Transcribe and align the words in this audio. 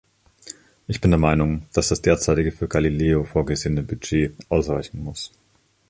Ich 0.87 0.99
bin 0.99 1.11
der 1.11 1.19
Meinung, 1.19 1.67
dass 1.73 1.89
das 1.89 2.01
derzeitige 2.01 2.51
für 2.51 2.67
Galileo 2.67 3.23
vorgesehene 3.23 3.83
Budget 3.83 4.33
ausreichen 4.49 5.03
muss. 5.03 5.31